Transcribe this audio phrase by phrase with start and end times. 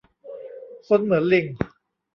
[0.87, 1.45] ซนเหมือนลิง